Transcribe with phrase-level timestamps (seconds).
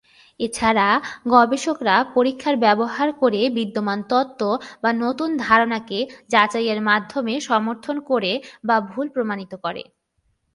[0.39, 0.87] এছাড়া
[1.27, 4.41] গবেষকরা পরীক্ষার ব্যবহার করে বিদ্যমান তত্ত্ব
[4.83, 5.99] বা নতুন ধারণাকে
[6.29, 8.31] যাচাইয়ের মাধ্যমে সমর্থন করে
[8.63, 9.83] বা ভুল প্রমাণিত করে।